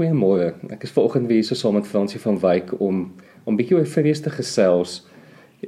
[0.00, 0.54] Goeiemôre.
[0.72, 3.02] Ek is vanoggend weer so saam met Fransie van Wyk om
[3.44, 4.94] om bietjie oor vrees te gesels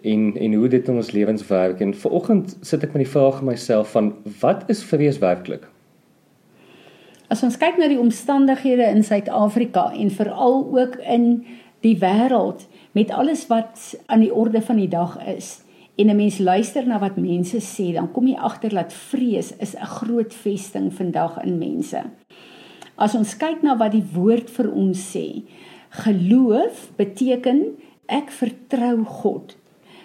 [0.00, 1.82] en en hoe dit in ons lewens werk.
[1.84, 4.08] En vanoggend sit ek met die vraag aan myself van
[4.40, 5.66] wat is vrees werklik?
[7.28, 11.26] As ons kyk na die omstandighede in Suid-Afrika en veral ook in
[11.84, 12.64] die wêreld
[12.96, 15.58] met alles wat aan die orde van die dag is
[16.00, 19.76] en 'n mens luister na wat mense sê, dan kom jy agter dat vrees is
[19.76, 22.00] 'n groot vesting vandag in mense.
[22.96, 25.42] As ons kyk na wat die woord vir ons sê,
[26.04, 27.64] geloof beteken
[28.12, 29.56] ek vertrou God.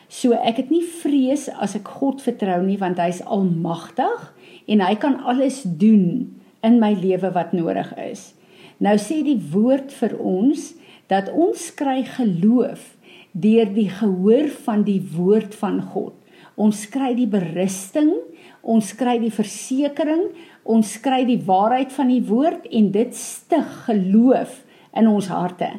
[0.07, 4.29] So ek het nie vrees as ek God vertrou nie want hy's almagtig
[4.71, 6.31] en hy kan alles doen
[6.63, 8.31] in my lewe wat nodig is.
[8.79, 10.71] Nou sê die woord vir ons
[11.11, 12.93] dat ons kry geloof
[13.37, 16.15] deur die gehoor van die woord van God.
[16.57, 18.15] Ons kry die berusting,
[18.67, 20.27] ons kry die versekering,
[20.67, 24.63] ons kry die waarheid van die woord en dit stig geloof
[24.97, 25.69] in ons harte.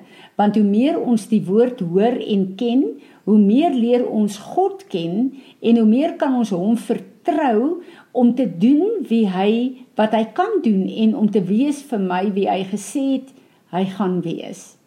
[0.40, 2.84] Want hoe meer ons die woord hoor en ken,
[3.28, 7.82] hoe meer leer ons God ken en hoe meer kan ons hom vertrou
[8.16, 9.50] om te doen wie hy
[9.98, 13.34] wat hy kan doen en om te wees vir my wie hy gesê het
[13.74, 14.78] hy gaan wees.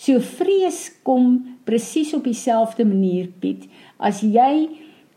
[0.00, 3.68] So vrees kom presies op dieselfde manier Piet
[4.00, 4.72] as jy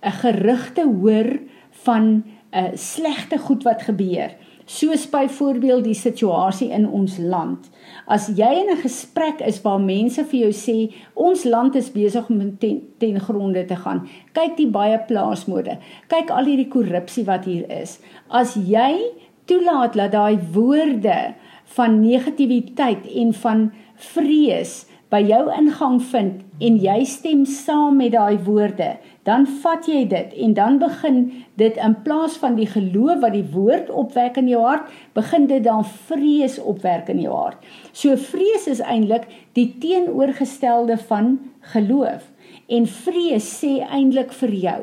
[0.05, 1.39] 'n gerugte hoor
[1.85, 4.35] van 'n uh, slegte goed wat gebeur.
[4.65, 7.69] Soos byvoorbeeld die situasie in ons land.
[8.07, 12.29] As jy in 'n gesprek is waar mense vir jou sê ons land is besig
[12.29, 14.07] om ten, ten gronde te gaan.
[14.33, 15.77] Kyk die baie plaasmode.
[16.07, 17.99] Kyk al hierdie korrupsie wat hier is.
[18.29, 19.11] As jy
[19.45, 21.35] toelaat dat daai woorde
[21.77, 28.37] van negativiteit en van vrees by jou ingang vind en jy stem saam met daai
[28.45, 28.95] woorde,
[29.25, 31.17] dan vat jy dit en dan begin
[31.57, 35.63] dit in plaas van die geloof wat die woord opwek in jou hart, begin dit
[35.65, 37.57] dan vrees opwerk in jou hart.
[37.91, 39.25] So vrees is eintlik
[39.57, 41.39] die teenoorgestelde van
[41.73, 42.29] geloof.
[42.69, 44.81] En vrees sê eintlik vir jou,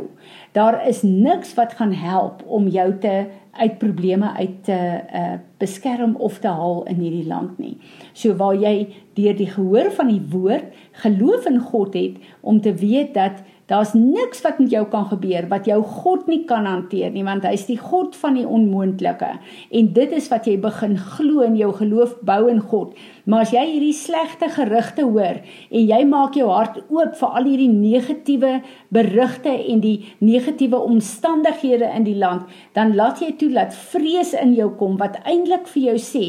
[0.54, 3.14] daar is niks wat gaan help om jou te
[3.52, 4.76] uit probleme uit te
[5.14, 7.74] uh, beskerm of te haal in hierdie land nie.
[8.16, 10.72] So waar jy deur die gehoor van die woord
[11.04, 15.46] geloof in God het om te weet dat Daar's niks wat met jou kan gebeur
[15.46, 19.28] wat jou God nie kan hanteer nie want hy's die God van die onmoontlike.
[19.70, 22.96] En dit is wat jy begin glo in jou geloof bou in God.
[23.24, 25.38] Maar as jy hierdie slegte gerugte hoor
[25.70, 28.52] en jy maak jou hart oop vir al hierdie negatiewe
[28.90, 34.56] berigte en die negatiewe omstandighede in die land, dan laat jy toe dat vrees in
[34.58, 36.26] jou kom wat eintlik vir jou sê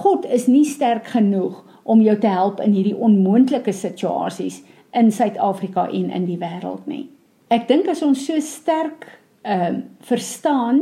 [0.00, 5.12] God is nie sterk genoeg om jou te help in hierdie onmoontlike situasies nie in
[5.12, 7.08] Suid-Afrika en in die wêreld nie.
[7.52, 9.06] Ek dink as ons so sterk
[9.42, 10.80] ehm uh, verstaan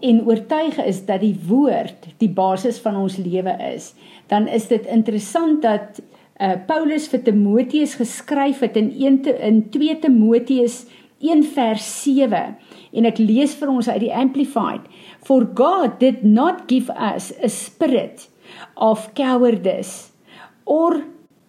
[0.00, 3.92] en oortuig is dat die woord die basis van ons lewe is,
[4.28, 6.00] dan is dit interessant dat
[6.40, 10.84] uh, Paulus vir Timoteus geskryf het in 1 te, in 2 Timoteus
[11.20, 12.56] 1 vers 7
[12.96, 14.86] en ek lees vir ons uit die amplified
[15.26, 18.28] for god did not give us a spirit
[18.76, 20.10] of cowardice
[20.64, 21.02] or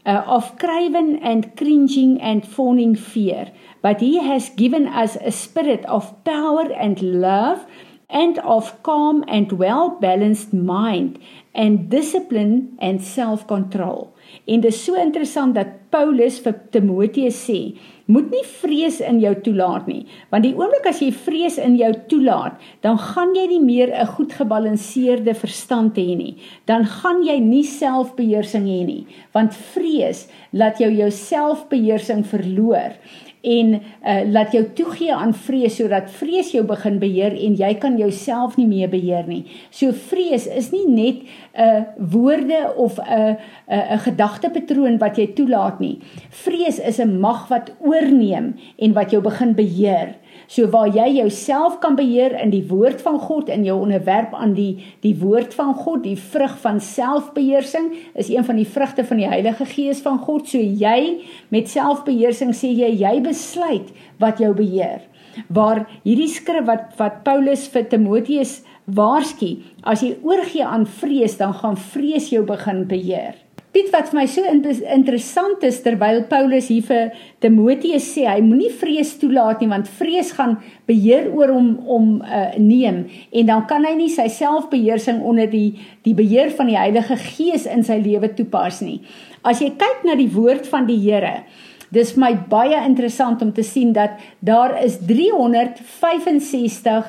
[0.05, 3.51] uh, of craven and cringing and fawning fear,
[3.81, 7.65] but he has given us a spirit of power and love
[8.11, 11.17] and of calm and well balanced mind
[11.53, 14.13] and discipline and self control.
[14.47, 17.73] En dit is so interessant dat Paulus vir Timoteus sê,
[18.11, 21.91] moet nie vrees in jou toelaat nie, want die oomblik as jy vrees in jou
[22.11, 26.35] toelaat, dan gaan jy nie meer 'n goed gebalanseerde verstand hê nie.
[26.65, 32.95] Dan gaan jy nie selfbeheersing hê nie, want vrees laat jou jou selfbeheersing verloor
[33.41, 37.97] en uh, laat jou toegee aan vrees sodat vrees jou begin beheer en jy kan
[37.97, 39.43] jouself nie meer beheer nie.
[39.73, 43.35] So vrees is nie net 'n uh, woorde of 'n uh,
[43.67, 45.99] 'n uh, 'n gedagtepatroon wat jy toelaat nie.
[46.29, 50.15] Vrees is 'n mag wat oorneem en wat jou begin beheer.
[50.47, 54.55] So waar jy jouself kan beheer in die woord van God in jou onderwerp aan
[54.57, 59.21] die die woord van God, die vrug van selfbeheersing is een van die vrugte van
[59.21, 60.47] die Heilige Gees van God.
[60.49, 65.05] So jy met selfbeheersing sê jy jy besluit wat jou beheer.
[65.47, 71.53] Waar hierdie skrif wat wat Paulus vir Timoteus waarsku, as jy oorgee aan vrees, dan
[71.53, 73.37] gaan vrees jou begin beheer.
[73.71, 77.13] Piet wat vir my so interessant is terwyl Paulus hier vir
[77.43, 80.57] Timoteus sê hy moenie vrees toelaat nie want vrees gaan
[80.89, 85.79] beheer oor hom om uh, neem en dan kan hy nie sy selfbeheersing onder die
[86.03, 88.99] die beheer van die Heilige Gees in sy lewe toepas nie.
[89.47, 91.47] As jy kyk na die woord van die Here,
[91.95, 97.07] dis vir my baie interessant om te sien dat daar is 365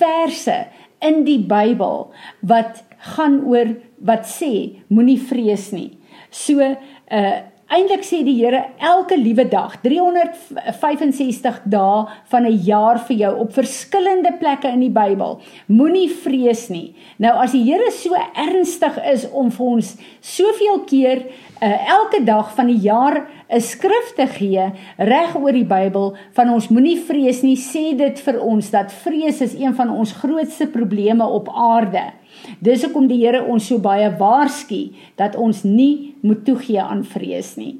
[0.00, 0.56] verse
[1.04, 2.08] in die Bybel
[2.40, 2.80] wat
[3.14, 5.97] gaan oor wat sê moenie vrees nie.
[6.30, 7.38] So uh
[7.68, 13.52] Eindelik sê die Here elke liewe dag, 365 dae van 'n jaar vir jou op
[13.52, 15.36] verskillende plekke in die Bybel.
[15.66, 16.94] Moenie vrees nie.
[17.18, 21.26] Nou as die Here so ernstig is om vir ons soveel keer
[21.60, 26.48] uh, elke dag van die jaar 'n skrif te gee reg oor die Bybel van
[26.48, 30.66] ons moenie vrees nie, sê dit vir ons dat vrees is een van ons grootste
[30.68, 32.16] probleme op aarde.
[32.64, 34.88] Dis hoekom die Here ons so baie waarsku
[35.20, 37.76] dat ons nie moet toegee aan vrees nie.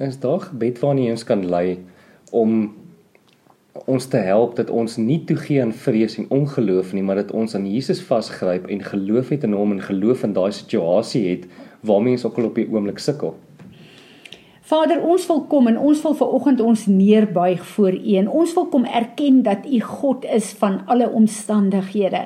[0.00, 1.80] Is daar gebed waarna ons kan lei
[2.30, 2.70] om
[3.86, 7.54] ons te help dat ons nie toegee aan vrees en ongeloof nie, maar dat ons
[7.54, 11.46] aan Jesus vasgryp en geloof het in hom en geloof in daai situasie het
[11.86, 13.36] waarmee ons ook al op die oomblik sukkel.
[14.70, 18.52] Vader, ons wil kom en ons wil ver oggend ons neerbuig voor U en ons
[18.54, 22.20] wil kom erken dat U God is van alle omstandighede.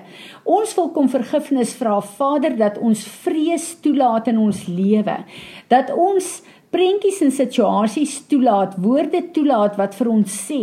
[0.45, 5.17] Ons wil kom vergifnis vra, Vader, dat ons vrees toelaat in ons lewe.
[5.73, 6.43] Dat ons
[6.75, 10.61] prentjies en situasies toelaat, woorde toelaat wat vir ons sê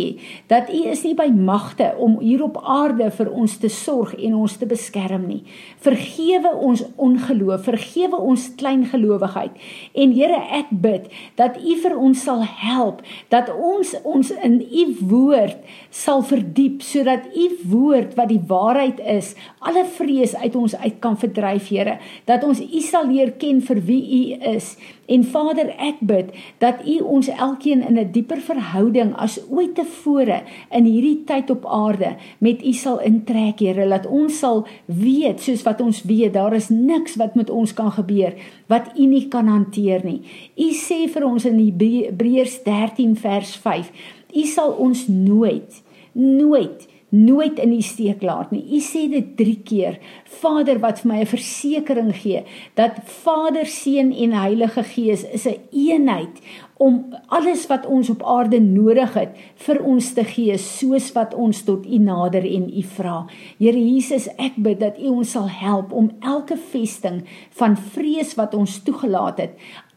[0.51, 4.35] dat U is nie by magte om hier op aarde vir ons te sorg en
[4.41, 5.41] ons te beskerm nie.
[5.85, 9.55] Vergewe ons ongeloof, vergewe ons kleingelowigheid.
[9.95, 11.07] En Here, ek bid
[11.39, 12.99] dat U vir ons sal help,
[13.31, 15.61] dat ons ons in U woord
[15.95, 21.15] sal verdiep sodat U woord wat die waarheid is, alle vrees uit ons uit kan
[21.15, 24.23] verdryf, Here, dat ons U sal leer ken vir wie U
[24.57, 24.75] is.
[25.11, 26.31] En Vader, ek bid
[26.63, 30.41] dat U ons elkeen in 'n dieper verhouding as ooit tevore
[30.71, 35.63] in hierdie tyd op aarde met U sal intrek, Here, dat ons sal weet soos
[35.63, 38.33] wat ons weet, daar is niks wat met ons kan gebeur
[38.67, 40.21] wat U nie kan hanteer nie.
[40.57, 43.91] U sê vir ons in Hebreërs 13 vers 5,
[44.33, 48.63] U sal ons nooit nooit nooit in die steek laat nie.
[48.63, 49.99] U sê dit 3 keer.
[50.41, 52.43] Vader wat vir my 'n versekering gee
[52.75, 56.39] dat Vader, Seun en Heilige Gees is 'n een eenheid
[56.77, 59.35] om alles wat ons op aarde nodig het
[59.65, 63.25] vir ons te gee soos wat ons tot U nader en U vra.
[63.59, 67.21] Here Jesus, ek bid dat U ons sal help om elke vesting
[67.59, 69.51] van vrees wat ons toegelaat het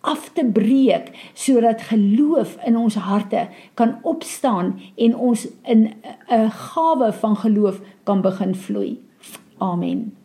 [0.05, 5.93] af te breek sodat geloof in ons harte kan opstaan en ons in
[6.29, 9.01] 'n gawe van geloof kan begin vloei.
[9.59, 10.24] Amen.